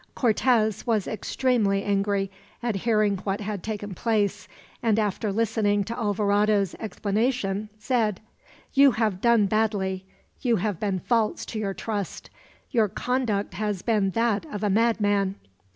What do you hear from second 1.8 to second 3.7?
angry at hearing what had